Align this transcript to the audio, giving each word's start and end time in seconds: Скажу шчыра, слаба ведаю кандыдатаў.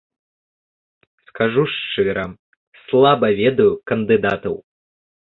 Скажу 1.27 1.63
шчыра, 1.73 2.23
слаба 2.85 3.29
ведаю 3.41 3.69
кандыдатаў. 3.91 4.55